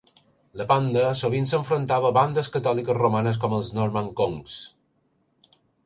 [0.59, 4.59] La banda sovint s'enfrontava a bandes catòliques romanes com els Norman Conks.